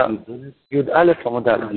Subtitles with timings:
[0.00, 1.74] י"א עמוד א',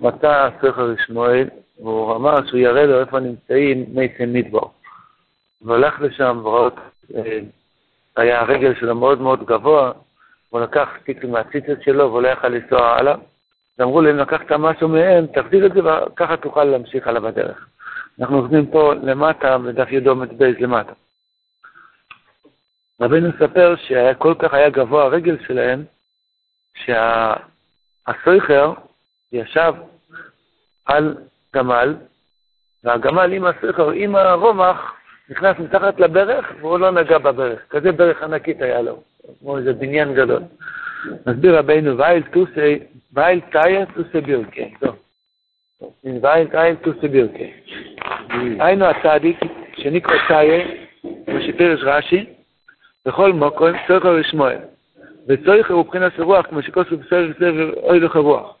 [0.00, 4.72] מצא ספר שמואל, והוא אמר שהוא יראה לו איפה נמצאים מייסן מדבור.
[5.62, 6.68] והולך לשם ורואה,
[8.16, 9.92] היה הרגל שלו מאוד מאוד גבוה,
[10.50, 13.14] הוא לקח תיק מהציצות שלו והוא לא יכל לנסוע הלאה.
[13.78, 17.68] ואמרו לו, אם לקחת משהו מהם, תחזיר את זה וככה תוכל להמשיך הלאה בדרך.
[18.20, 20.92] אנחנו עובדים פה למטה, בדף ידו בייס למטה.
[23.00, 25.84] רבינו מספר שהיה כל כך היה גבוה הרגל שלהם,
[26.84, 28.72] שהסויכר
[29.32, 29.74] ישב
[30.86, 31.16] על
[31.54, 31.94] גמל,
[32.84, 34.94] והגמל עם הסויכר, עם הרומח,
[35.30, 37.60] נכנס מתחת לברך, והוא לא נגע בברך.
[37.70, 39.02] כזה ברך ענקית היה לו,
[39.40, 40.42] כמו איזה בניין גדול.
[41.26, 42.78] מסביר רבינו, וייל טוסי,
[43.12, 44.74] וייל טאיה טוסי בירקי.
[46.22, 47.52] וייל טאיה טוסי בירקי.
[48.60, 49.40] היינו הצדיק,
[49.76, 50.64] שנקרא טאיה,
[51.02, 52.26] כמו שפירש רש"י,
[53.06, 54.58] בכל מקום, סויכר ושמואל.
[55.28, 58.56] וצריך הוא מבחינת הרוח, כמו שכוסו בסדר סבר אוי לך רוח.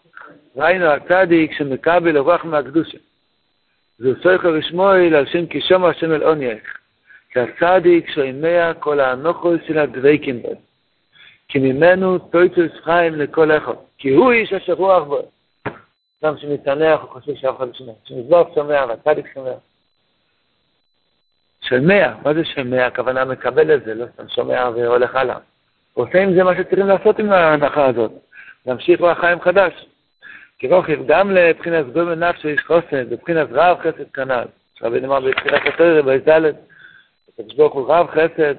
[0.56, 2.98] ראינו הצדיק שמקבל הרוח מהקדושה.
[3.98, 6.78] זהו סויכו ושמואל על שם כשום השם אל עונייך.
[7.32, 10.52] כי הצדיק שומע כל האנוכו של הדבקים בו.
[11.48, 13.72] כי ממנו תויצוס חיים לכל אחד.
[13.98, 15.22] כי הוא איש אשר רוח בו.
[16.24, 17.92] אדם שמתענח, הוא חושב שאף אחד לא שומע.
[18.04, 19.52] שמזבוח שומע, והצדיק שומע.
[21.62, 22.86] שומע, מה זה שומע?
[22.86, 25.38] הכוונה מקבל את זה, לא סתם שומע והולך הלאה.
[26.00, 28.12] עושה עם זה מה שצריכים לעשות עם ההנחה הזאת,
[28.66, 29.86] להמשיך בחיים חדש.
[30.58, 34.44] כי רוכב גם לבחינת גדול נפשו איש חוסן, לבחינת רב חסד כנ"ל.
[34.82, 36.42] רבי נאמר בתחילת התואר, בי"ד,
[37.28, 38.54] הקדוש ברוך הוא רב חסד,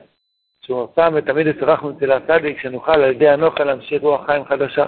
[0.66, 4.86] שהוא שם ותמיד יצרחנו אצל הצדיק, שנוכל על ידי הנוכל להמשיך רוח חיים חדשה.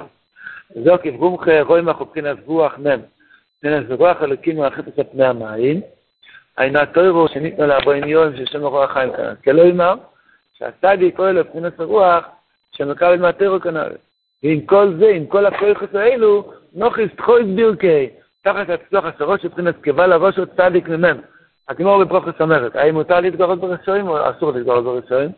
[0.75, 2.99] וזהו כבומחה רואים אנחנו מבחינת רוח מ',
[3.57, 5.81] מבחינת רוח אלוקים מרחפת על פני המים,
[6.57, 9.35] עינה טוירו שניתנו לארבעים יום של שם רוח חיים כנ"ל.
[9.43, 9.93] כלא יאמר,
[10.53, 12.25] שהצדיק קורא לבחינת הרוח,
[12.77, 13.89] שמקבל מהטרו כנ"ל.
[14.43, 18.09] ועם כל זה, עם כל הכויכות האלו, נוכיס תחויס בירקי,
[18.43, 21.21] תחת הצלוח עשרות של בחינת קבל הראש עוד צדיק ממנו.
[21.69, 25.29] הגמור בברוכס אומרת, האם מותר להתגרות ברשעים או אסור להתגרות ברשעים?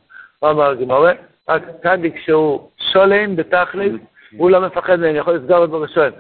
[0.42, 1.06] מה אמר הגמור?
[1.50, 3.94] רק צדיק שהוא שולם בתכלית,
[4.38, 6.14] הוא לא מפחד מהם, יכול לסגור את ברשעים.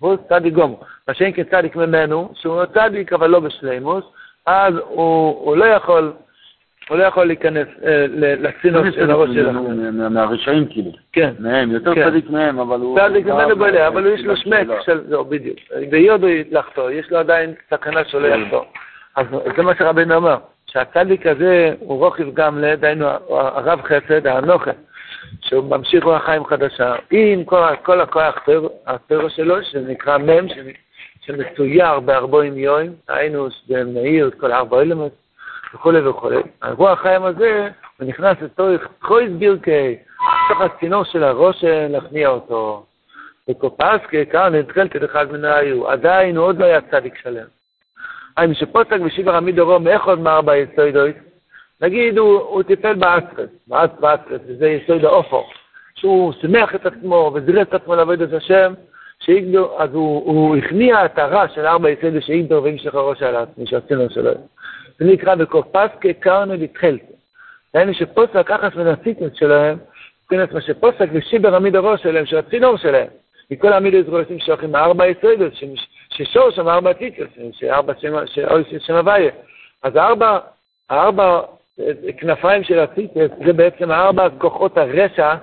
[0.00, 0.80] והוא צדיק גומו.
[1.08, 4.04] מה שאין כצדיק ממנו, שהוא צדיק אבל לא בשלימוס,
[4.46, 6.12] אז הוא לא יכול
[6.88, 7.68] הוא לא יכול להיכנס
[8.16, 9.70] לצינור של הראש שלנו.
[10.10, 10.90] מהרשעים כאילו.
[11.12, 11.30] כן.
[11.38, 12.10] מהם, יותר כן.
[12.10, 12.98] צדיק מהם, אבל הוא...
[12.98, 15.00] צדיק ממנו בלע, אבל יש לו שמק של...
[15.08, 15.58] זהו, בדיוק.
[15.90, 18.64] ביודו לחטוא, יש לו עדיין סכנה שלא יחטוא.
[19.16, 19.26] אז
[19.56, 24.70] זה מה שרבינו אמר, שהצדיק הזה הוא רוכב גם לדיינו הרב חסד, האנוכה,
[25.40, 27.44] שהוא ממשיך רוח חיים חדשה, עם
[27.82, 28.48] כל הכוח
[28.86, 30.48] הטרו שלו, שנקרא מ',
[31.20, 35.12] שמצויר בארבעים יום, היינו במאיר את כל ארבע אלמנט,
[35.74, 36.42] וכולי וכולי.
[36.62, 37.68] הרוח החיים הזה,
[37.98, 39.96] הוא נכנס לצורך חויס בירקי,
[40.50, 42.86] לתוך הצינור של הראש להכניע אותו.
[43.50, 47.46] וקופסקי, כאן נתקלתי אחד מן היו, עדיין הוא עוד לא היה צדיק שלם.
[48.36, 51.16] האם שפוסק בשיבר עמיד אורו מאיכות מארבע יסוידויס,
[51.80, 55.46] נגיד הוא, הוא טיפל באסטרס, באסטרס, וזה יסויד האופו,
[55.94, 58.74] שהוא שמח את עצמו וזירס את עצמו לעבוד את השם,
[59.20, 63.66] שאיגדו, אז הוא, הוא הכניע את הרע של ארבע יסוידוס שאיגדו והמשך הראש על עצמי,
[63.66, 64.30] שהצינור שלו.
[65.02, 67.12] זה נקרא בקופסקי קרנו לתחלתי.
[67.74, 69.78] היינו שפוסק אחס ונסיטוס שלהם,
[70.22, 73.06] מבחינת מה שפוסק ושיבר עמיד הראש שלהם, של הצינור שלהם.
[73.50, 75.52] מכל העמיד הזרועסים שוכרים ארבע יסודות,
[76.10, 77.92] ששור שם ארבע טיטוס, שארבע
[78.78, 79.30] שם הוויה.
[79.82, 80.38] אז הארבע,
[80.90, 81.40] הארבע
[82.18, 85.34] כנפיים של הטיטוס, זה בעצם ארבע כוחות הרשע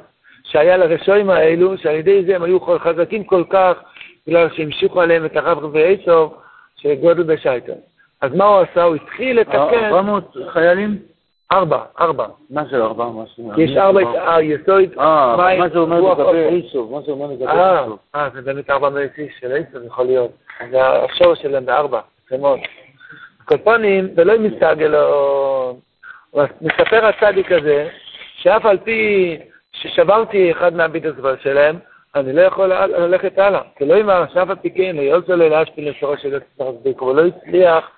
[0.43, 3.77] שהיה לרשעים האלו, שעל ידי זה הם היו חזקים כל כך,
[4.27, 6.33] בגלל שהמשיכו עליהם את הרב רבי עשו,
[6.75, 7.88] שגודל בשייטן.
[8.21, 8.83] אז מה הוא עשה?
[8.83, 9.85] הוא התחיל לתקן...
[9.85, 10.97] 400 חיילים?
[11.51, 12.25] ארבע, ארבע.
[12.49, 13.05] מה זה ארבע?
[13.55, 16.91] כי יש ארבע, היסוד, אה, מה זה אומר לגבי איסוב?
[16.91, 17.99] מה זה אומר לגבי איסוב?
[18.15, 20.31] אה, זה באמת ארבע מאות איש של איסוב, יכול להיות.
[20.71, 21.99] זה השורש שלהם בארבע,
[22.29, 22.59] זה מאוד.
[23.45, 24.95] כל פנים, זה לא מסתגל,
[26.61, 27.89] מספר הצדיק הזה,
[28.35, 29.37] שאף על פי
[29.71, 31.79] ששברתי אחד מהביטוס שלהם,
[32.15, 33.61] אני לא יכול ללכת הלאה.
[33.75, 37.27] כי לא אמר, שאף על פי כן, לא יוצא את הראש של הצדיק, אבל לא
[37.27, 37.89] הצליח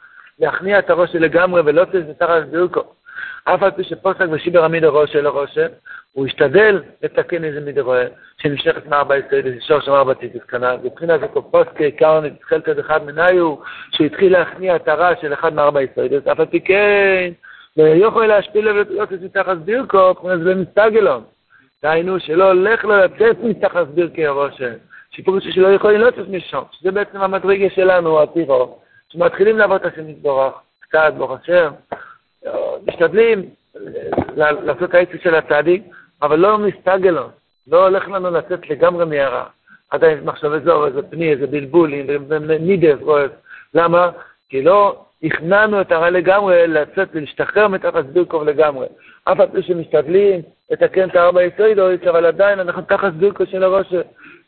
[0.42, 1.86] להכניע את הראש לגמרי ולא
[2.18, 2.84] תחת בירקו.
[3.44, 5.58] אף על פי שפוסק בשיבר עמיד הראש של הראש,
[6.14, 8.06] הוא השתדל לתקן איזה מיד רואה,
[8.42, 10.78] שנמשכת מארבע יסוידס, ישור שם ארבע טיטוס כנ"ל.
[10.84, 12.30] מבחינה זה פוסק קרני,
[12.66, 13.56] כזה אחד מניו,
[13.92, 17.32] שהוא התחיל להכניע את הרע של אחד מארבע יסוידס, אף על פי כן,
[17.78, 21.24] לא יכול להשפיל ולא תזה תחת בירקו, מבחינה זה מסתגלון.
[21.84, 24.62] דהיינו, שלא הולך לו לצאת מתחת בירקי הראש,
[25.12, 28.81] שפירוש שלא יכולים לצאת משם, שזה בעצם המדרגה שלנו, הטירו.
[29.12, 31.72] שמתחילים לעבוד את השם יתברך, קצת, ברוך השם,
[32.88, 33.50] משתדלים
[34.38, 35.84] לעשות את העצי של הצדיק,
[36.22, 37.30] אבל לא מסתגלון,
[37.68, 39.44] לא הולך לנו לצאת לגמרי מהרע.
[39.90, 42.08] עדיין מחשב אזור, איזה פני, איזה בלבולים,
[42.60, 43.00] נידס,
[43.74, 44.10] למה?
[44.50, 48.88] כי לא הכנענו את הרע לגמרי לצאת ולהשתחרר מתחת בירקוב לגמרי.
[49.24, 50.42] אף על פי שמשתדלים
[50.72, 53.94] לתקן את הארבע יסוידויס, אבל עדיין אנחנו תחת בירקו של הראש.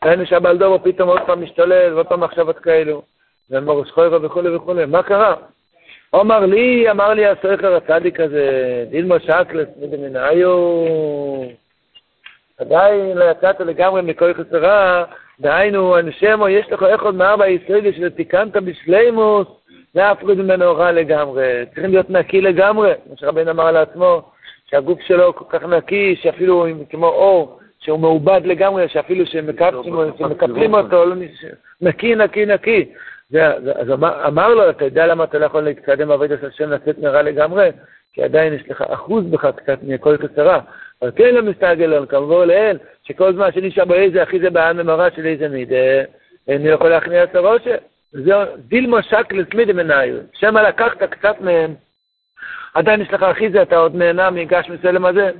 [0.05, 3.01] ראינו שהבלדובו פתאום עוד פעם משתולל, ועוד פעם מחשבות כאלו.
[3.49, 4.85] ומורוס חוירו וכולי וכולי.
[4.85, 5.35] מה קרה?
[6.13, 10.49] אומר לי, אמר לי הסוכר הצדיק הזה, דילמו שקלס מדמינאיו,
[12.57, 15.03] עדיין לא יצאת לגמרי מכל חסרה,
[15.39, 19.47] דהיינו, אנשמו, יש לך איך עוד מארבע ישראלי שתיקנת בשלימוס,
[19.95, 21.65] להפריד ממנו רע לגמרי.
[21.65, 24.21] צריכים להיות נקי לגמרי, כמו שרבן אמר לעצמו,
[24.69, 31.15] שהגוף שלו כל כך נקי, שאפילו כמו אור, שהוא מעובד לגמרי, שאפילו שמקפלים אותו, לא
[31.81, 32.45] נקי, נקי,
[33.33, 33.71] נקי.
[33.75, 33.89] אז
[34.27, 37.69] אמר לו, אתה יודע למה אתה לא יכול להתקדם בעבודת השם לצאת מרע לגמרי?
[38.13, 40.59] כי עדיין יש לך אחוז בך קצת מכל קצרה.
[41.01, 45.25] אבל כן לא מסתגל כמובן לאל, שכל זמן שנשאר איזה אחי זה בעם ממרא של
[45.25, 46.03] איזה מידה,
[46.47, 47.61] אינו יכול להכניע את הראש.
[48.11, 50.15] זהו, דילמו שק לסמידי מנהיו.
[50.33, 51.73] שמא לקחת קצת מהם,
[52.73, 55.31] עדיין יש לך אחי זה, אתה עוד נהנה מגש מסלם הזה.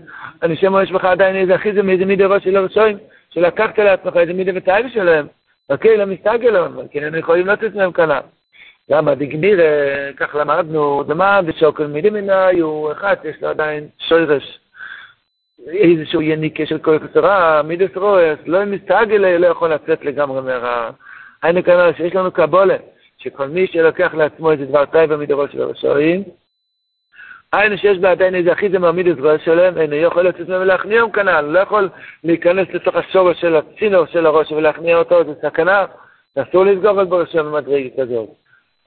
[0.44, 2.98] אני שמע יש לך עדיין איזה אחי זה מאיזה מידי ראש של הראשונים,
[3.30, 5.28] שלקחת לעצמך איזה מידי ותאיב שלהם.
[5.70, 8.20] אוקיי, לא מסתגלון, כי היינו יכולים לצאת מהם כנ"ל.
[8.90, 9.60] למה דגמיר,
[10.18, 14.60] כך למדנו, דמה ושוקל מידי מנהיו, אחד, יש לו עדיין שוירש.
[15.68, 20.90] איזשהו יניקה של כל קצרה, מידס רועס, לא מסתגל, לא יכול לצאת לגמרי מהרע.
[21.44, 22.76] היינו כנראה שיש לנו קבולה,
[23.18, 26.24] שכל מי שלוקח לעצמו איזה דבר טייבה מדורו של הרשעים,
[27.54, 31.12] היינו שיש בה עדיין איזה אחיזה מעמיד את רועס שלהם, אינו יכול לצאת ממנו להכניעם
[31.12, 31.90] כנ"ל, לא יכול
[32.24, 35.86] להיכנס לתוך השורש של הצינור של הראש ולהכניע אותו, זה סכנה,
[36.36, 38.30] אסור לסגור על בראשו במדרגת כזאת.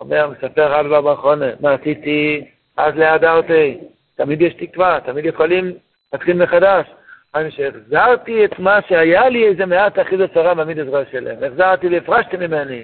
[0.01, 2.45] אומר, מספר רב באחרונה, מה עשיתי?
[2.77, 3.79] אז לידה אותי.
[4.17, 5.73] תמיד יש תקווה, תמיד יכולים
[6.13, 6.87] להתחיל מחדש.
[7.35, 11.37] אני שהחזרתי את מה שהיה לי איזה מעט אחיז צרה בעמיד עזרה שלהם.
[11.45, 12.83] החזרתי והפרשתי ממני.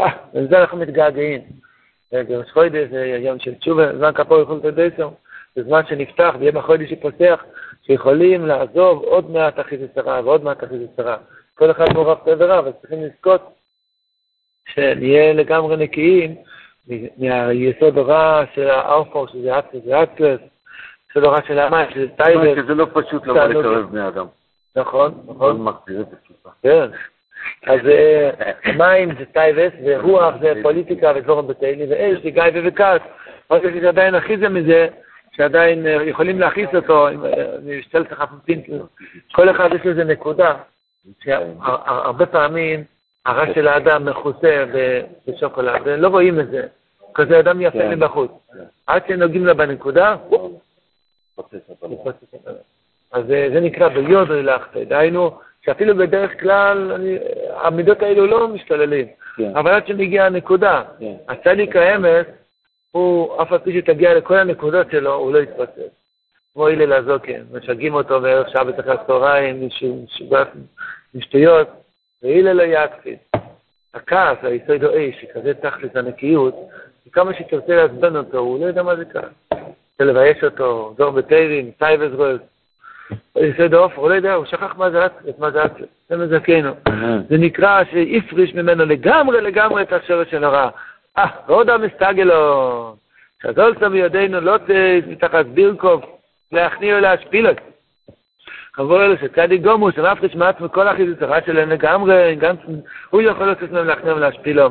[0.00, 1.40] אה, לזה אנחנו מתגעגעים.
[2.52, 5.10] חודש זה יום של תשובה, זמן כפור יכול לתדסו.
[5.54, 7.44] זה זמן שנפתח, ויום החודש שפותח,
[7.82, 11.16] שיכולים לעזוב עוד מעט אחיז צרה ועוד מעט אחיז צרה.
[11.54, 13.54] כל אחד מעורב ורע, אבל צריכים לזכות
[14.68, 16.34] שנהיה לגמרי נקיים
[17.18, 20.40] מהיסוד הרע של האופור, שזה אטלס ואטלס.
[21.16, 22.66] לא רק של המים, שזה טייבר.
[22.66, 24.26] זה לא פשוט לבוא לקרב בני אדם.
[24.76, 25.68] נכון, נכון.
[25.68, 26.50] התשובה.
[26.62, 26.90] כן.
[27.66, 27.80] אז
[28.76, 33.00] מים זה טייבס, ורוח זה פוליטיקה ודבורם בתהילי, ואש זה גיא וכעס.
[33.50, 34.88] רק יש עדיין הכי זה מזה,
[35.36, 38.62] שעדיין יכולים להכניס אותו, אני אשתל את החפופים,
[39.32, 40.54] כל אחד יש לזה נקודה,
[41.24, 42.84] שהרבה פעמים
[43.26, 44.64] הרע של האדם מכוסה
[45.28, 46.66] בשוקולד, ולא רואים את זה.
[47.14, 47.90] כזה אדם יפה כן.
[47.90, 48.30] מבחוץ.
[48.86, 50.16] עד שנוגעים לה בנקודה,
[53.12, 56.92] אז זה נקרא ביודו לחטא, דהיינו שאפילו בדרך כלל
[57.54, 59.06] המידות האלו לא משתוללים,
[59.36, 59.56] כן.
[59.56, 61.14] אבל עד שמגיעה הנקודה, כן.
[61.28, 62.26] הצדיק האמס,
[62.90, 65.92] הוא, אף על פי שתגיע לכל הנקודות שלו, הוא לא יתפוצץ.
[66.54, 69.10] כמו הלל הזוקן, משגעים אותו בערך שעה בתחילת
[69.64, 70.48] משוגעת
[71.14, 71.68] עם שטויות,
[72.22, 73.18] והלל לא יקפיד.
[73.94, 76.54] הכעס, היסוד או אש, שכזה תכלס הנקיות,
[77.06, 79.24] וכמה שתרצה לעצבן אותו, הוא לא יודע מה זה כעס.
[79.50, 82.40] רוצה לבייש אותו, זור בטייבים, סייבס רויז,
[83.36, 86.72] יסוד עוף, הוא לא יודע, הוא שכח מה זה אצלס, מה זה אצלס, זה מזכנו.
[87.28, 90.68] זה נקרא שהפריש ממנו לגמרי לגמרי את השורש של הרע.
[91.18, 92.96] אה, ועוד המסתגלו,
[93.42, 94.56] שזולסה בידינו לא
[95.06, 96.02] מתחת בירקוב,
[96.52, 97.62] להכניע ולהשפיל אותו.
[98.74, 102.54] חבור אלו שצדיק גומו, שמפריש מעצמו כל החיזוץ הרע שלהם לגמרי, גם
[103.10, 104.70] הוא יכול לעשות להם להכניע ולהשפילו.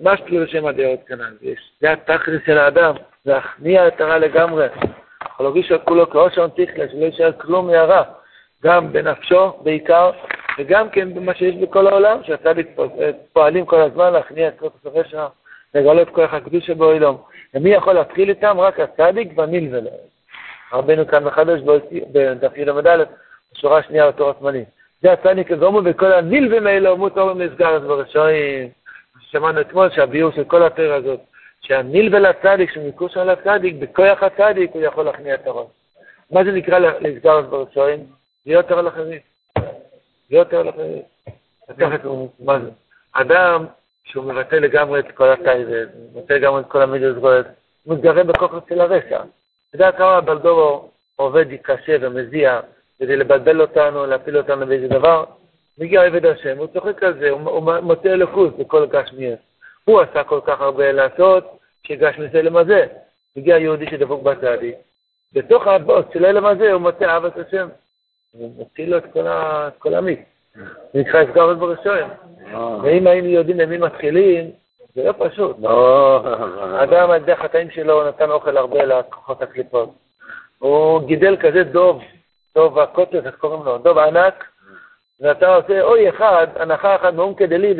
[0.00, 2.94] מה שפילו שם הדעות כנ"ל, זה התכלס של האדם.
[3.26, 4.66] להכניע את הרע לגמרי.
[5.40, 8.02] להרגיש את כולו כאושון תכלה, שלא יישאר כלום מהרע,
[8.64, 10.10] גם בנפשו בעיקר,
[10.58, 12.66] וגם כן במה שיש בכל העולם, שהצדיק
[13.32, 15.28] פועלים כל הזמן להכניע את כל הסופי שעה,
[15.74, 17.16] לגלות כוח הקדוש שבאוילום.
[17.54, 18.60] ומי יכול להתחיל איתם?
[18.60, 19.94] רק הצדיק והנלווה להם.
[20.72, 21.60] רבנו כאן מחדש
[22.12, 23.04] בדף י"א,
[23.54, 24.64] בשורה השנייה בתורת זמנים.
[25.02, 28.68] זה הצדיק הגומו וכל הנלווים האלה אומות אורם נסגר אז ברשעים.
[29.30, 31.20] שמענו אתמול שהביאור של כל התרא הזאת,
[31.60, 35.66] שהנלווה לצדיק, שמיקוש על הצדיק, בכוח הצדיק הוא יכול להכניע את הראש.
[36.30, 38.06] מה זה נקרא לסגר ברצועים?
[38.46, 39.22] להיות אור לחרית.
[40.30, 41.04] להיות אור לחרית.
[41.68, 42.00] לקחת,
[42.40, 42.70] מה זה?
[43.12, 43.66] אדם
[44.04, 47.16] שהוא מבטא לגמרי את כל הטייבט, מבטא לגמרי את כל המידות
[47.84, 49.16] הוא מתגרה בכוח של הרשע.
[49.16, 52.60] אתה יודע כמה הבלדורו עובד קשה ומזיע
[52.98, 55.24] כדי לבלבל אותנו, להפיל אותנו באיזה דבר?
[55.78, 59.38] מגיע עבד השם, הוא צוחק על זה, הוא מוצא אלוקות בכל גשמיאס.
[59.88, 61.44] הוא עשה כל כך הרבה לעשות,
[61.86, 62.86] שהגש מזה למזה.
[63.36, 64.74] הגיע יהודי שדבוק בצדיק,
[65.32, 67.68] בתוך הבוס של אלם הזה הוא מוצא אהבת השם.
[68.34, 69.04] ומציל לו את
[69.78, 70.18] כל המיץ.
[70.92, 72.08] זה נקרא אסגר בראשון.
[72.82, 74.50] ואם היינו יודעים למי מתחילים,
[74.94, 75.56] זה לא פשוט.
[76.82, 79.94] אדם, על דרך החטאים שלו, נתן אוכל הרבה לכוחות הקליפות.
[80.58, 82.02] הוא גידל כזה דוב,
[82.54, 83.78] דוב הקוטר, איך קוראים לו?
[83.78, 84.44] דוב ענק,
[85.20, 87.74] ואתה עושה אוי אחד, הנחה אחת מאום כדלי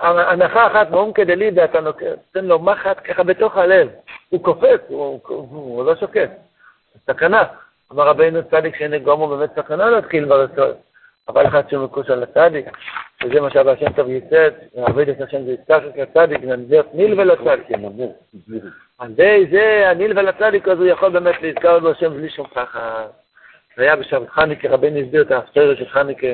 [0.00, 3.88] הנחה אחת מאום כדלי ואתה נותן לו מחט ככה בתוך הלב.
[4.28, 6.30] הוא קופץ, הוא לא שוקט.
[7.06, 7.42] סכנה.
[7.92, 10.72] אמר רבינו צדיק שאין גומו באמת סכנה להתחיל ברצון.
[11.28, 12.66] אבל אחד שהוא מקוש על הצדיק,
[13.24, 17.20] וזה מה שאבא השם טוב ייסד, ועבד את השם זה יצטרך את הצדיק, ונדבר ניל
[17.20, 17.66] ולצדיק.
[18.98, 23.06] על ידי זה, הניל ולצדיק, אז הוא יכול באמת להזכר לו השם בלי שום ככה.
[23.76, 26.26] זה היה בשבת חניקה, רבינו הסביר את ההפטרה של חניקה,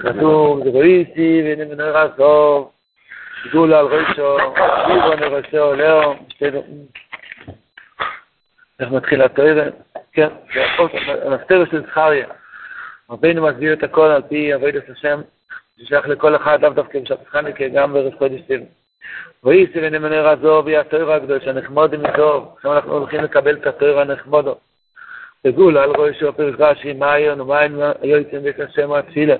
[0.00, 2.68] כתוב, זה איתי והנה מנהרה סוף,
[3.48, 4.36] גדולה על ראשו,
[4.86, 6.14] גיבו נראשו, לאו,
[8.80, 9.70] איך מתחיל התואר?
[10.12, 12.26] כן, זה ההפטרה של זכריה.
[13.10, 15.20] רבינו מסביר את הכל על פי עבודת השם,
[15.78, 18.64] ששייך לכל אחד, לאו דווקא בשבת חניקה, גם בערב חודש טבע.
[19.44, 24.54] ואיסי ונמנר והיא התואר הגדול, שהנחמודים איתו, עכשיו אנחנו הולכים לקבל את התואר הנחמודו.
[25.44, 27.60] וגול על ראשו פרש רש"י, מה היום ומה
[28.02, 29.34] היועצים בית השם התפילה.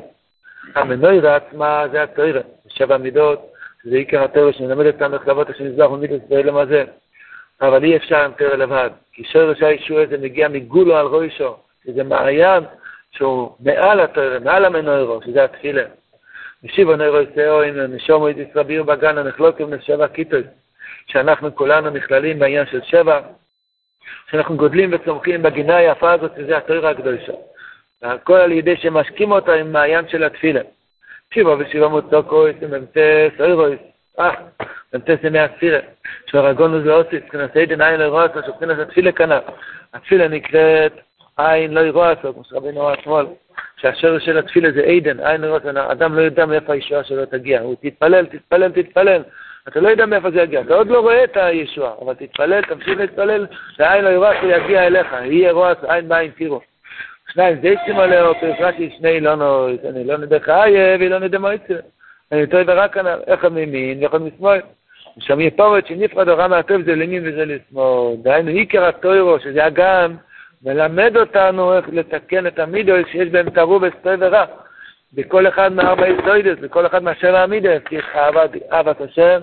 [0.74, 6.22] המנוירה עצמה זה התואר, שבע מידות, שזה עיקר התואר שמלמד איך לעבוד השם מזבח ומידות
[6.28, 6.84] באלם הזה.
[7.60, 12.04] אבל אי אפשר עם תואר לבד, כי שורש הישוע הזה מגיע מגולו על ראשו, שזה
[12.04, 12.64] מעיין
[13.10, 15.82] שהוא מעל התואר, מעל המנוירו, שזה התפילה.
[16.64, 20.44] משיבו נוירו יצאו עם נשומו את ישראביר בגן הנחלוקים לשבע כיתות,
[21.06, 23.20] שאנחנו כולנו נכללים בעניין של שבע,
[24.30, 27.32] שאנחנו גודלים וצומחים בגינה היפה הזאת, שזה התואר הקדושה.
[28.02, 30.60] והכל על ידי שמשקים אותה עם מעיין של התפילה.
[31.34, 33.80] שיבו ושיבו מוצוקו, ממצא סוירויס,
[34.18, 34.34] אה,
[34.94, 35.78] ממצא סמי הספירה,
[36.26, 39.42] שהרגונו זה אוסיס, כנס עדן עין לא ירואה אותו, שכנס התפילה כנף.
[39.94, 40.92] התפילה נקראת
[41.36, 43.26] עין לא אותו, כמו שרבינו אמר אתמול.
[43.76, 47.76] שהשורש של התפילה זה עדן, עין לראות, אדם לא יודע מאיפה הישועה שלו תגיע, הוא
[47.82, 49.22] תתפלל, תתפלל, תתפלל,
[49.68, 52.98] אתה לא יודע מאיפה זה יגיע, אתה עוד לא רואה את הישועה, אבל תתפלל, תמשיך
[52.98, 56.60] להתפלל, שהעין לא ירואה שיגיע אליך, יהיה רואה עין בעין תראו.
[57.36, 61.74] שניים זה סימו לאו, פרש רש"י שני לא אני לא נדע חיה ולא נדע מועצה.
[62.32, 64.60] אני טועה ורק כאן, איך מימין ואיך משמאל.
[65.18, 68.16] שם יהיה פורט שנפרד הוראה מהטוב זה לימין וזה לשמאל.
[68.22, 70.14] דהיינו עיקר הטוירו, שזה הגן,
[70.62, 74.44] מלמד אותנו איך לתקן את המידות שיש בהם תרובס טוב ורע.
[75.12, 77.98] בכל אחד מארבע יסוידס, בכל אחד מהשבע המידס, כי
[78.72, 79.40] אהבת השם,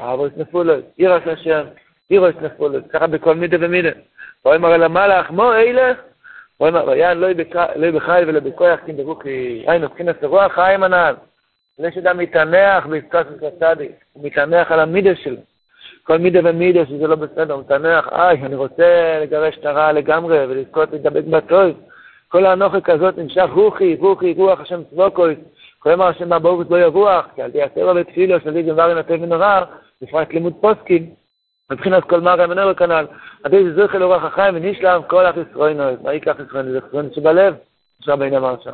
[0.00, 1.62] אהבות נפולות, אירס השם,
[2.10, 3.90] אירוס נפולות, ככה בכל מידה ומידה.
[4.44, 5.96] רואים הרי למלאך, מו אילך,
[6.62, 7.18] רואים הרי יען
[7.76, 11.14] לא בחי ולא בכוח, כי ברוכי, היינו, מבחינת רוח חיים הנעל.
[11.78, 15.36] זה שאדם מתענח בעסקת הצדיק, הוא מתענח על המידס שלו.
[16.02, 20.46] כל מידה ומידה שזה לא בסדר, הוא מתענח, איי, אני רוצה לגרש את הרע לגמרי
[20.46, 21.70] ולזכות להידבק בטוב.
[22.28, 25.34] כל הנוחק הזאת נמשך רוחי, רוחי, רוח השם צבוקוי.
[25.78, 29.64] כל אמר השם מהבורס לא ירוח, כי על די הטבע ותפילו, שלי גמר נטב ונורר,
[30.02, 31.21] בפרט לימוד פוסקים.
[31.72, 33.06] מבחינת כל מרא מנרו כנ"ל,
[33.42, 36.00] עדי זה זוכר לרוח החיים ונשלם כל אח ישרונוס.
[36.02, 36.72] מה ייקח ישרונוס?
[36.72, 37.54] זה ישרונוס שבלב,
[38.18, 38.72] בין אמר שם.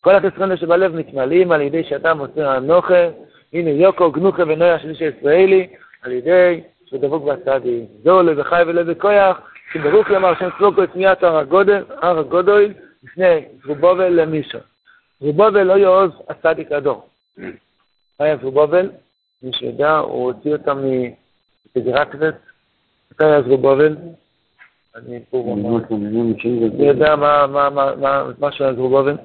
[0.00, 3.08] כל אח ישרונוס שבלב מתמלאים על ידי שאתה מוסר הנוכה,
[3.52, 5.68] הנה יוקו גנוכה ונויה שליש הישראלי,
[6.02, 7.88] על ידי שדבוק בצדיק.
[8.04, 9.40] זו לבחי ולבכויח,
[9.72, 12.72] שברוך לומר שם צלוקו את מיית הר הגודל, הר הגודל,
[13.04, 14.58] לפני זרובובל למישו.
[15.20, 17.08] זרובובל לא יעוז הצדיק הדור.
[17.38, 18.90] מה היה זרובובל?
[19.42, 21.23] מי שיודע, הוא הוציא אותם מפגרקבט.
[23.12, 23.96] מתי היה זרובובל?
[24.96, 25.56] אני פה
[26.62, 27.46] אני יודע מה
[28.60, 29.16] על זרובובל.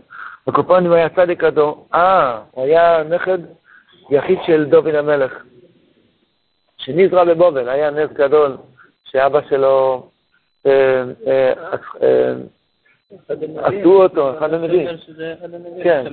[0.47, 1.87] הקופונים היה צדיק הדור.
[1.93, 3.37] אה, הוא היה נכד
[4.09, 5.43] יחיד של דוד המלך.
[6.77, 8.57] שנזרע בבובל, היה נס גדול
[9.03, 10.09] שאבא שלו,
[10.65, 11.53] אה, אה,
[12.01, 12.33] אה,
[13.57, 14.87] עשו אותו, אחד הנביאים.
[15.83, 16.05] כן.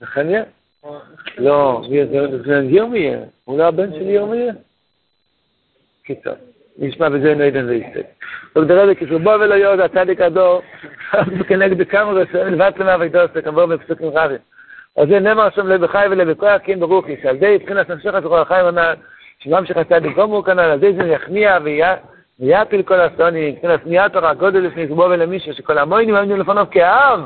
[0.00, 0.42] נחמיה?
[1.38, 1.82] לא,
[2.46, 4.52] זה ירמיה, הוא לא הבן של ירמיה?
[6.04, 6.32] קיצור,
[6.78, 8.06] נשמע בזה נוידן ויסטק.
[8.54, 10.62] דוקטור רבי כסרבו ולא יוד, הצדיק הדור,
[11.48, 14.38] כנגד כמה רשעים, לבט למה וידוסק, כמובן בפסוקים רבים.
[14.96, 18.66] אז זה נאמר שם לבחי ולבכוח, כן ברוכי, שעל די מבחינת נמשך את רוח החיים
[18.66, 18.94] הנ"ל,
[19.38, 21.58] שממשיך הצדיק גומו כנ"ל, על זה זה יכניע
[22.38, 27.20] ויעפיל כל הסונים, מבחינת שמיעת תורה, גודל לפני זבוב ולמישהו, שכל המוינים היו לפניו כאב,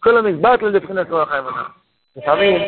[0.00, 1.62] כל המזבט לו לבחינת רוח חיים הנ"ל.
[2.16, 2.62] לפעמים,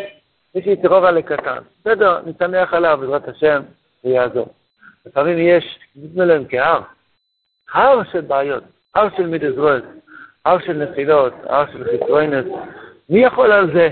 [0.55, 3.63] מי שיתרוב על לקטן, בסדר, נתנח עליו בעזרת השם,
[4.05, 4.49] ויעזור.
[5.07, 6.81] לפעמים יש, נדמה להם כהר,
[7.75, 8.65] הר של בעיות,
[8.95, 9.85] הר של מידזרויות,
[10.45, 12.45] הר של נפילות, הר של חיסרונס,
[13.11, 13.89] מי יכול על זה?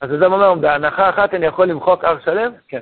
[0.00, 2.52] אז אדם אומר, בהנחה אחת אני יכול למחוק הר שלם?
[2.68, 2.80] כן.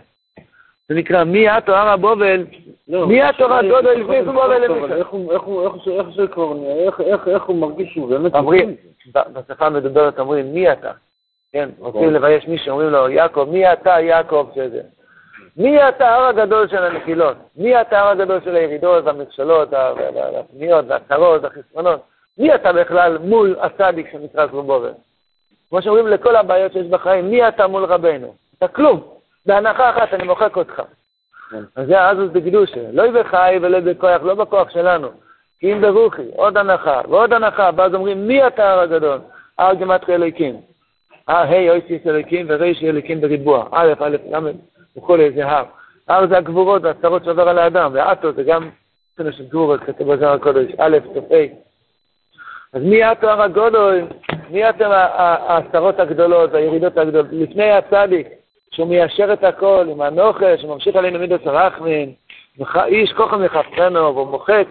[0.88, 2.46] זה נקרא מי עתו הר הבובל,
[2.88, 5.98] לא, מי התורה גודל לפני זבובל למישהו.
[5.98, 6.88] איך זה כבר נראה,
[7.26, 8.34] איך הוא מרגיש שהוא באמת...
[8.34, 8.74] אומרים,
[9.06, 10.92] בשפה המדוברת אומרים מי אתה,
[11.52, 14.80] כן, רוצים לבייש מישהו, אומרים לו יעקב, מי אתה יעקב שזה.
[15.56, 17.36] מי אתה הר הגדול של הנפילות?
[17.56, 22.00] מי אתה הר הגדול של הירידות והמכשלות, הפניות והצרות והחסרונות?
[22.38, 24.92] מי אתה בכלל מול הצדיק שנקרא זבובל?
[25.70, 28.34] כמו שאומרים לכל הבעיות שיש בחיים, מי אתה מול רבנו?
[28.58, 29.00] אתה כלום.
[29.46, 30.82] בהנחה אחת אני מוחק אותך.
[31.50, 31.62] כן.
[31.76, 32.80] אז זה אז בקדושה.
[32.92, 35.08] לא בחי ולא בכוח, לא בכוח שלנו.
[35.60, 39.18] כי אם ברוכי, עוד הנחה ועוד הנחה, ואז אומרים, מי אתה הר הגדול?
[39.58, 40.60] הר גמטרי אלוקים.
[41.28, 43.68] הר ה' אויסיס אלוקים וריש אלוקים בריבוע.
[43.72, 44.52] א', א', ל',
[44.96, 45.64] וכולי, זה הר.
[46.08, 48.70] הר זה הגבורות והצרות שעובר על האדם, ועטו זה גם
[49.12, 51.72] סצנה של גבורות, כתוב בזר הקודש, א', ה'.
[52.72, 54.06] אז מי עטו הר הגדול?
[54.50, 57.26] מי אתם העשרות הגדולות, הירידות הגדולות?
[57.32, 58.26] לפני הצדיק.
[58.72, 62.12] שהוא מיישר את הכל עם הנוכל, שממשיך עלינו מידס הרחמים,
[62.86, 64.66] איש כוחו מחפרנו, והוא מוחק,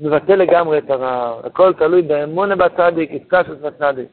[0.00, 1.40] מבטל לגמרי את הרע.
[1.44, 4.08] הכל תלוי באמונה בצדיק, התקשת בצדיק.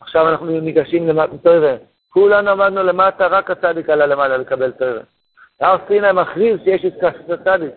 [0.00, 1.74] עכשיו אנחנו ניגשים לתוירה.
[2.10, 5.00] כולנו עמדנו למטה, רק הצדיק עלה למעלה לקבל תוירה.
[5.60, 7.74] הר סיני מכריז שיש התקשת בצדיק.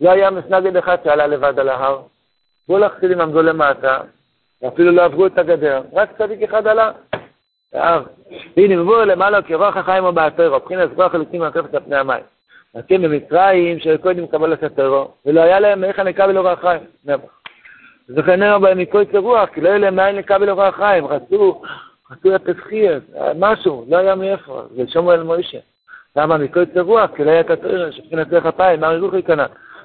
[0.00, 2.02] לא היה מסנגד אחד שעלה לבד על ההר.
[2.66, 4.00] כל החסידים עמדו למטה,
[4.62, 6.90] ואפילו לא עברו את הגדר, רק צדיק אחד עלה.
[7.72, 12.22] והנה מבואר למעלה כרוח החיים או באתרו, מבחינת כוח אלוקים מהקפת על פני המים.
[12.78, 16.80] אתם במצרים שקודם קבלת הטרו, ולא היה להם איך הנקבל אורח חיים.
[18.16, 21.62] וכן נאמר בהם מקוץ הרוח, כי לא היה להם מאין לקבל אורח חיים, רצו,
[22.10, 23.00] רצו לתסחיר,
[23.38, 25.58] משהו, לא היה מאיפה, זה שומר אל מוישה.
[26.16, 27.10] למה מקוץ הרוח?
[27.16, 28.92] כי לא היה את התורה, שבחינת ערך אפיים, מה
[29.26, 29.44] כנ"ל.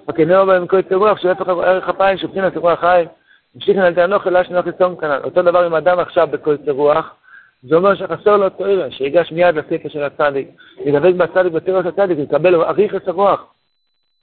[0.09, 3.07] וכן נאמר בהם מקוץ הרוח, שלפח ערך אפיים, שבחינת רוח חיים,
[3.55, 5.19] המשיך על ידי הנוכל, לא שנוח לצום כנ"ל.
[5.23, 7.15] אותו דבר עם אדם עכשיו בקוץ הרוח,
[7.63, 10.47] זה אומר שחסר לו תוירה, שיגש מיד לספר של הצדיק,
[10.85, 13.45] ידבק בצדיק בתוירה של הצדיק, יקבל אריך את הרוח,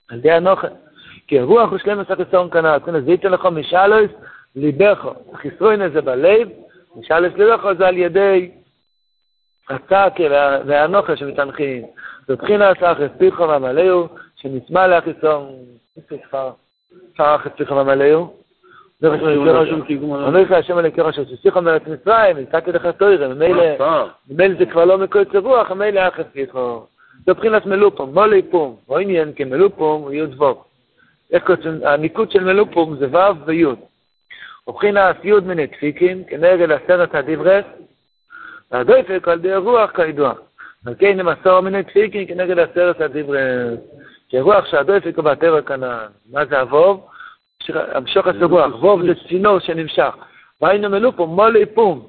[0.09, 0.67] על ידי הנוכל.
[1.27, 4.11] כי הרוח הוא שלם עשה חסרון כנ"ל, כנ"ל זה ייתן לך משאלוס
[4.55, 6.49] ליבך, חסרון הזה בלב,
[6.95, 8.51] משאלוס ליבך זה על ידי
[9.69, 10.23] הצעקה
[10.65, 11.85] והנוכל שמתנחים.
[12.27, 15.55] זו בחינה סחר פיך ומלאו, שנצמא להחיסון,
[15.97, 16.51] איזה כפר,
[17.13, 18.33] כפר חצפיך ומלאו,
[19.03, 25.27] אומר לך השם אלוקיך אשר מארץ מצרים, נתתי לך תוירה, ממילא זה כבר לא מקוץ
[25.35, 26.85] רוח, ממילא אך אפיכו.
[27.25, 30.63] זה מבחינת מלופום, מולי פום, או עניין כמלופום הוא יוד וו.
[31.83, 33.79] הניקוד של מלופום זה וו ויוד.
[34.71, 37.65] ובחינת יוד מיני דפיקים, כנגד עשרת הדברס,
[38.71, 40.33] והדויפק על די רוח כידוע.
[40.87, 43.79] על כן נמסור מיני דפיקים כנגד עשרת הדברס.
[44.31, 46.07] שרוח שהדויפק הוא בטבע כנען.
[46.31, 47.07] מה זה אבוב?
[47.69, 50.15] המשוך הסגוח, ווב זה צינור שנמשך.
[50.61, 52.07] והיינו מלאו פה מולי פום.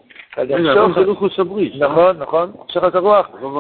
[1.79, 3.29] נכון, נכון, המשוך הסגוח.
[3.41, 3.59] ווב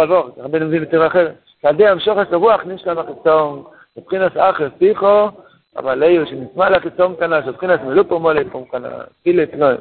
[0.00, 1.34] על ווב, רבי נביא בתורה אחרת.
[1.64, 3.62] על ידי המשוך הסגוח נשלם החיצון,
[3.96, 5.28] מבחינת אחר פיחו,
[5.76, 8.88] אבל היו שנשמע לחיצון כנ"ל, שבחינת מלאו פה מולי פום כנ"ל,
[9.22, 9.74] פילה פנוי.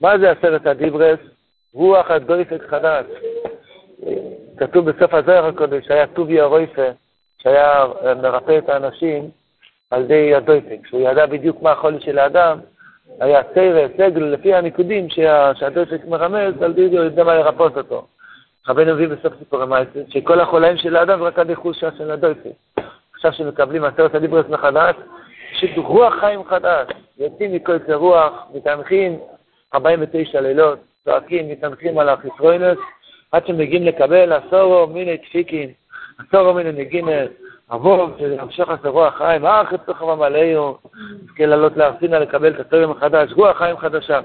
[0.00, 1.18] מה זה עשרת הדיברס?
[1.74, 3.06] רוח הדויפק חדש.
[4.56, 6.86] כתוב בסוף הזוהר הקודש, שהיה טוביה רויפה,
[7.38, 7.84] שהיה
[8.22, 9.30] מרפא את האנשים,
[9.90, 12.58] על ידי הדויפק, שהוא ידע בדיוק מה החולי של האדם,
[13.20, 18.06] היה סרט, סגל, לפי הניקודים שה, שהדויפק מרמז, על ידי הוא יודע מה לרפות אותו.
[18.68, 22.50] רבנו מביא בסוף סיפור המעשת, שכל החולאים של האדם רק עד חושה של הדויפק.
[23.18, 24.94] עכשיו שמקבלים עשרת הדיברס מחדש,
[25.52, 29.18] פשוט רוח חיים חדש, יוצאים מכל זה רוח, מתענכים
[29.74, 32.78] 49 לילות, צועקים, מתענכים על החיסרוינס,
[33.32, 35.70] עד שמגיעים לקבל עשורו מיני דפיקין,
[36.18, 37.30] עשורו מיני נגינס,
[37.72, 39.62] אבוב, שהמשך עשה רוח חיים, אה,
[39.94, 40.78] חמם עלינו,
[41.22, 44.20] נזכה לעלות לארצינה לקבל את התורם החדש, רוח חיים חדשה.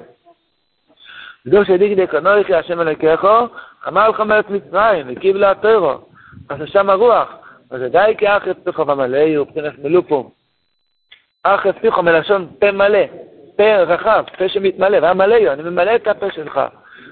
[1.44, 3.48] קדוש ידיגדי כנוריכי השם אלוקיכו,
[3.88, 5.94] אמר לך מארץ מצרים, וקיב לה הטרו,
[6.50, 7.43] אז שם הרוח,
[7.74, 10.30] אז די כי אחר פתוחו ומלאו, פתנס מלופום.
[11.44, 13.00] אחר פתוחו מלשון פה מלא,
[13.58, 16.62] פה רחב, פה שמתמלא, והמלאו, אני ממלא את הפה שלך.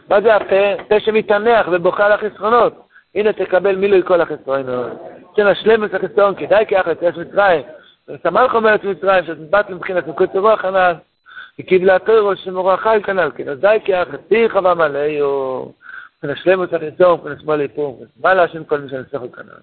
[0.10, 0.84] מה זה הפה?
[0.88, 2.74] פה שמתענח ובוכה על החסרונות.
[3.16, 4.92] הנה תקבל מילוי כל החסרונות.
[5.36, 7.62] שנשלם את החסרון, כדאי כי אחת ארץ מצרים.
[8.08, 10.94] וסמלכו מארץ מצרים, שבת מבחינת מקוץ הרוח הנ"ל,
[11.60, 14.20] וקיבלה תוירו שמורה חי כנ"ל, כן, אז די כי אחת
[16.24, 19.62] ונשלם את החסרון, ונשמאל ליפום, מה להשם כל מי שנסחו כנ"ל.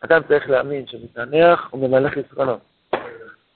[0.00, 2.60] אדם צריך להאמין שמתענח וממלא חסרונות.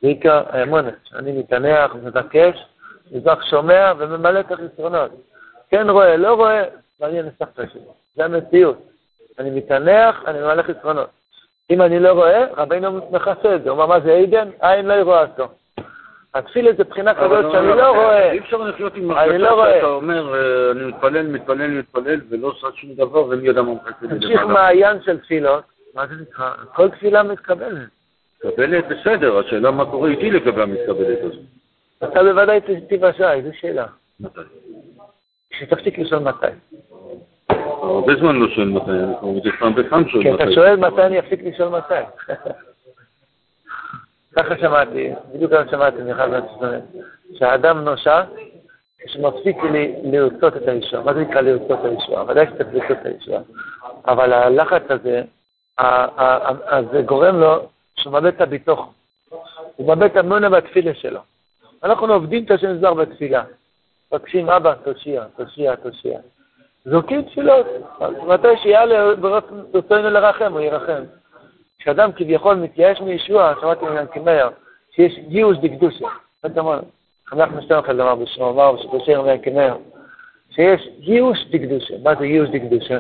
[0.03, 2.67] בעיקר האמונת, שאני מתענח ומבקש,
[3.13, 5.11] מזרח שומע וממלא את החסרונות.
[5.71, 6.65] כן רואה, לא רואה,
[7.01, 7.81] ואני אנסח את השני.
[8.17, 8.79] זה המציאות.
[9.39, 11.11] אני מתענח, אני ממלא חסרונות.
[11.71, 13.71] אם אני לא רואה, רבינו מכסה את זה.
[13.71, 14.49] הוא אומר, מה זה עדן?
[14.61, 15.49] עין לא ירואה אותו.
[16.35, 18.33] התפילה זה בחינה כזאת שאני לא רואה.
[18.33, 22.67] אי אפשר לחיות עם הרגשה לא שאתה אומר, אה, אני מתפלל, מתפלל, מתפלל, ולא עושה
[22.75, 24.17] שום דבר, ומי יודע מה מחכה לדבר.
[24.17, 26.51] תמשיך מעיין של תפילות, מה זה נקרא?
[26.75, 27.89] כל תפילה מתקבלת.
[28.45, 31.45] מתקבלת בסדר, השאלה מה קורה איתי לגבי המתקבלת הזאת.
[32.05, 33.87] אתה בוודאי תיוושע, איזו שאלה.
[34.21, 34.41] מתי?
[35.53, 36.47] שתפסיק לשאול מתי.
[37.83, 40.37] הרבה זמן לא שואל מתי, אני מדי פעם בפעם שואל מתי.
[40.37, 41.95] כי אתה שואל מתי אני אפסיק לשאול מתי.
[44.37, 47.03] ככה שמעתי, בדיוק ככה שמעתי מאחד מהצדדים,
[47.39, 48.23] שהאדם נושע
[49.07, 49.57] כשמפסיק
[50.05, 51.03] לרצות את הישועה.
[51.03, 52.25] מה זה נקרא לרצות את הישועה?
[52.29, 53.41] ודאי שצריך לרצות את הישועה.
[54.09, 55.23] אבל הלחץ הזה,
[56.93, 58.87] זה גורם לו שהוא מאבד את הביטוח.
[59.77, 61.21] הוא מאבד את המונה בתפילה שלו.
[61.85, 63.43] אנחנו עובדים את השם זר בתפילה.
[64.13, 66.19] מבקשים, אבא, תושיע, תושיע, תושיע.
[66.85, 67.67] זורקים תפילות.
[68.27, 71.03] מתי שיעלה ברצונו לרחם, הוא ירחם.
[71.87, 74.49] כשאדם כביכול מתייאש מישוע, שמעתי מינקי מאיר,
[74.95, 76.07] שיש גיוס דקדושה.
[77.29, 79.75] חנך משתן חלד אמר בשמו, אמר שבשם מינקי מאיר,
[80.51, 81.95] שיש גיוס דקדושה.
[82.03, 82.99] מה זה גיוס דקדושה?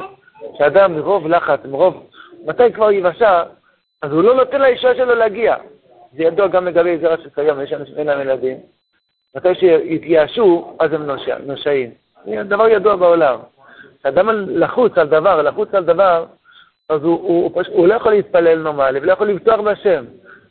[0.59, 2.07] שאדם מרוב לחץ, מרוב,
[2.45, 3.43] מתי כבר יבשע,
[4.03, 5.57] אז הוא לא נותן לישועה שלו להגיע.
[6.17, 8.57] זה ידוע גם לגבי זרע של כיום, יש אנשים אין להם ילדים.
[9.37, 11.11] מתי שיתייאשו, אז הם
[11.47, 11.91] נושעים.
[12.25, 13.39] זה דבר ידוע בעולם.
[13.99, 16.25] כשאדם לחוץ על דבר, לחוץ על דבר,
[16.89, 20.05] אז הוא, הוא, הוא, הוא לא יכול להתפלל נורמלי, ולא יכול לבטוח בהשם.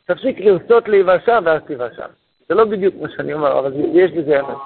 [0.05, 2.05] תפסיק לרצות להיוושע ואז תיוושע.
[2.49, 4.57] זה לא בדיוק מה שאני אומר, אבל יש בזה אמת.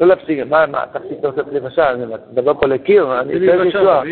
[0.00, 4.02] לא להפסיק, מה, מה, תפסיק לרצות להיוושע, אני מדבר פה לקיר, אני אתן לשוע.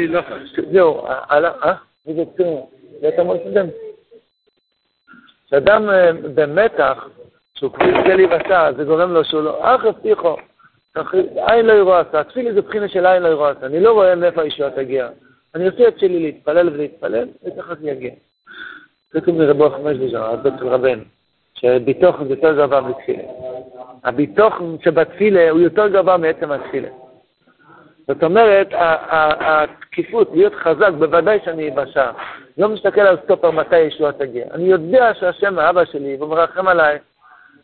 [0.73, 1.75] זהו, אה?
[2.07, 2.47] מי זה קיר?
[3.01, 3.73] זה אתה אומר סטודנט.
[5.47, 7.09] כשאדם אה, במתח,
[7.55, 10.37] שהוא כבר יזכה להיוושע, זה גורם לו שהוא לא, אך הבטיחו,
[11.35, 14.15] עין לא ירוע עשה, תפילי זה בחינה של עין לא ירוע עשה, אני לא רואה
[14.15, 15.09] מאיפה הישועה תגיע.
[15.55, 18.11] אני עושה את שלי להתפלל ולהתפלל, וככה זה יגיע.
[19.13, 21.03] זה כמו רבו חמש בזמן, הדוד של רבנו,
[21.55, 23.23] שביטוחן זה יותר גבוה מתפילה.
[24.05, 26.89] הביטוחן שבתפילה הוא יותר גבוה מעצם התפילה.
[28.09, 28.69] זאת אומרת,
[29.41, 32.11] התקיפות, להיות חזק, בוודאי שאני אבשע.
[32.59, 34.45] לא מסתכל על סטופר מתי ישועה תגיע.
[34.51, 36.99] אני יודע שהשם האבא שלי, והוא מרחם עליי,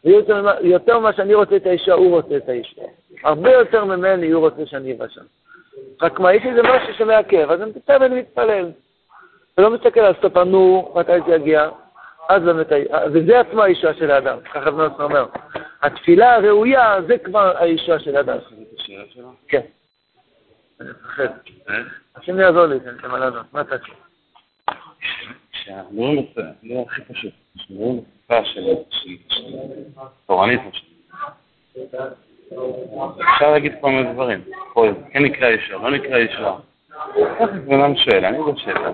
[0.05, 2.87] ויותר ממה שאני רוצה את הישועה, הוא רוצה את הישועה.
[3.25, 5.21] הרבה יותר ממני הוא רוצה שאני אבשע.
[6.03, 8.71] רק מה, יש איזה משהו שמעכב, אז אני מתפלל ואני מתפלל.
[9.59, 11.69] ולא מסתכל על סטופר, נו, מתי זה יגיע?
[12.29, 12.67] אז באמת,
[13.13, 15.27] וזה עצמו הישועה של האדם, ככה בן אומר.
[15.83, 18.39] התפילה הראויה, זה כבר הישועה של האדם.
[19.49, 19.61] כן.
[20.81, 21.29] אני מפחד.
[22.17, 23.77] השם יעזור לי, כן, מה לענות, מה אתה
[25.53, 26.27] שהנאום
[26.63, 28.65] לא הכי פשוט, שהנאום השפה של
[30.27, 30.61] תורנית,
[33.35, 34.41] אפשר להגיד כל מיני דברים,
[35.11, 36.57] כן נקרא ישועה, לא נקרא ישועה.
[37.17, 38.93] איך בן אדם שואל, אני לא שואל,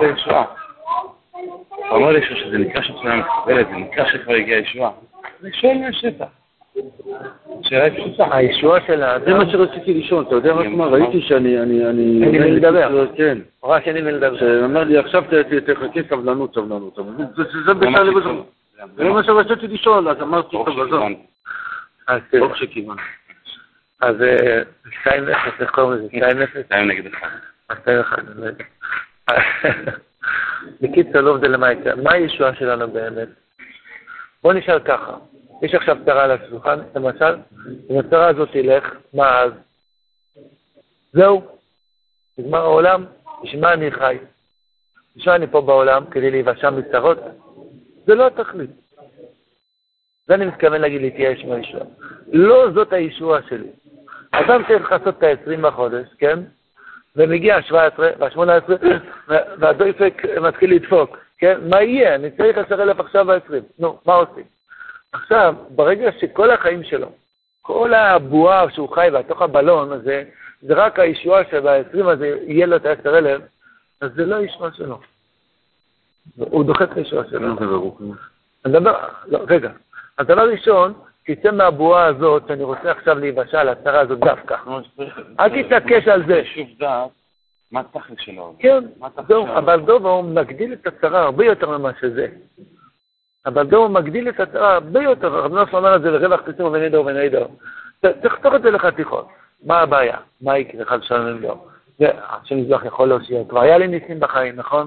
[0.00, 0.44] זה ישועה.
[1.86, 4.90] אתה אומר לי שזה נקרא שתפילה מתקבלת, זה נקרא שכבר הגיעה ישועה.
[5.42, 6.26] אני שואל מהשטח.
[7.62, 8.26] שאלה פשוטה.
[8.30, 9.24] הישועה של האדם...
[9.24, 11.60] זה מה שרציתי לשאול, אתה יודע מה, ראיתי שאני...
[11.60, 13.06] אני אין לי מי לדבר.
[13.16, 13.38] כן.
[13.64, 14.38] רק אין לי מי לדבר.
[14.38, 15.24] שאמר לי, עכשיו
[15.66, 16.98] תחכה סבלנות, סבלנות.
[17.66, 18.10] זה בכלל
[18.96, 21.02] זה מה שרציתי לשאול, אז אמרתי, טוב, עזוב.
[22.32, 22.96] ברוך שכיוון.
[24.00, 24.16] אז
[25.04, 25.08] 2-0,
[25.60, 26.62] איך קוראים לזה?
[26.62, 26.66] 2-0?
[26.66, 27.28] 2 נגד 1.
[27.82, 28.18] 2 1,
[30.80, 31.94] בקיצור, לא הבדל למה יקרה.
[31.94, 33.28] מה הישועה שלנו באמת?
[34.42, 35.16] בוא נשאל ככה.
[35.62, 37.36] יש עכשיו צרה על השולחן, למשל,
[37.90, 39.52] אם הצרה הזאת תלך, מה אז?
[41.12, 41.58] זהו,
[42.38, 43.04] נגמר העולם,
[43.42, 44.18] בשביל מה אני חי?
[45.16, 46.04] בשביל אני פה בעולם?
[46.10, 47.18] כדי להיוושע מצרות?
[48.06, 48.70] זה לא התכלית.
[50.30, 51.84] זה אני מתכוון להגיד להתייאש מהישועה.
[52.32, 53.68] לא זאת הישועה שלי.
[54.30, 56.38] אדם צריך לעשות את ה-20 בחודש, כן?
[57.16, 58.70] ומגיע ה-17 וה-18
[59.58, 61.60] והדופק מתחיל לדפוק, כן?
[61.70, 62.14] מה יהיה?
[62.14, 63.52] אני צריך 10,000 עכשיו ב-20.
[63.78, 64.44] נו, מה עושים?
[65.12, 67.12] עכשיו, ברגע שכל החיים שלו,
[67.62, 70.24] כל הבועה שהוא חי בה, תוך הבלון הזה,
[70.62, 73.40] זה רק הישועה שב-20 הזה יהיה לו את ה-10,000,
[74.00, 75.00] אז זה לא הישועה שלו.
[76.36, 77.48] הוא דוחה את הישועה שלו.
[78.64, 79.70] הדבר, לא, רגע.
[80.18, 80.92] הדבר ראשון,
[81.26, 84.56] תצא מהבועה הזאת, שאני רוצה עכשיו להיוושע על הצרה הזאת דווקא.
[85.40, 86.42] אל תתעקש על זה.
[87.72, 88.54] מה התכלס שלו?
[88.58, 88.84] כן,
[89.56, 92.26] אבל דוב הוא מגדיל את הצרה הרבה יותר ממה שזה.
[93.46, 97.02] אבל דור מגדיל את הצרה הרבה יותר, רב נוסף אומר את זה לרווח קיצור ונדר
[97.06, 97.46] ונדר.
[98.00, 99.28] תחתוך את זה לחתיכות.
[99.64, 100.16] מה הבעיה?
[100.40, 101.64] מה יקרה חד שלום לא?
[102.00, 103.42] השם יזבח יכול להושיע.
[103.48, 104.86] כבר היה לי ניסים בחיים, נכון?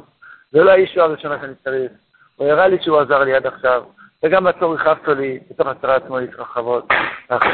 [0.52, 1.92] זה לא הישוע הראשונה שאני צריך.
[2.36, 3.84] הוא הראה לי שהוא עזר לי עד עכשיו,
[4.24, 6.88] וגם הצורך הכאבתו לי בתוך הצרה עצמו להתרחבות.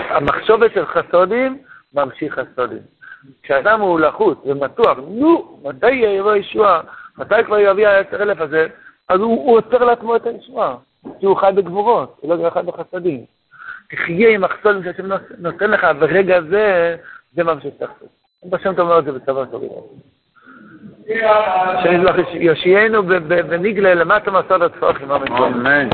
[0.10, 1.58] המחשבת של חסודים
[1.94, 2.82] ממשיך חסודים.
[3.44, 6.82] כשאדם הוא לחוץ ומתוח, נו, מתי יבוא ישוע?
[7.18, 8.68] מתי כבר יביא העשר אלף הזה?
[9.10, 10.76] אז הוא עוצר לעצמו את הישועה.
[11.20, 13.26] כי הוא חי בגבורות, הוא לא חי בחסדים.
[13.90, 16.96] תחיה עם החסודים שהשם נותן לך, ברגע זה,
[17.34, 18.10] זה מה שצריך לעשות.
[18.46, 19.64] בשם אתה אומר את זה בצבא טוב.
[21.08, 22.04] השם
[22.34, 23.04] יושיענו
[23.50, 25.12] בניגלה למטה מסוד התפוחים.
[25.12, 25.88] אמן.